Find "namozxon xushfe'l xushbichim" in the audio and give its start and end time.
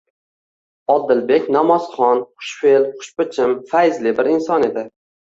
1.55-3.55